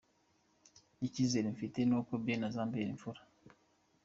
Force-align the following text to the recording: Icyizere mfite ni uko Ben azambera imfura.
Icyizere 1.07 1.47
mfite 1.55 1.77
ni 1.83 1.95
uko 1.99 2.11
Ben 2.23 2.41
azambera 2.49 2.87
imfura. 2.93 3.21